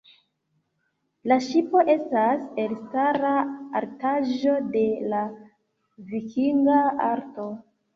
[1.31, 3.37] La ŝipo estas elstara
[3.83, 5.25] artaĵo de la
[6.13, 6.85] vikinga
[7.17, 7.53] arto.